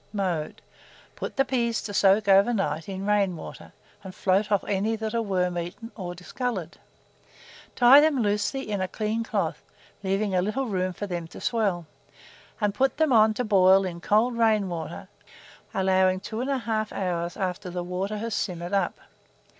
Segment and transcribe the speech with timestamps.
[0.13, 0.63] Mode.
[1.15, 3.71] Put the peas to soak over night, in rain water,
[4.03, 6.79] and float off any that are wormeaten or discoloured.
[7.75, 9.61] Tie them loosely in a clean cloth,
[10.01, 11.85] leaving a little room for them to swell,
[12.59, 15.07] and put them on to boil in cold rain water,
[15.71, 18.99] allowing 2 1/2 hours after the water has simmered up.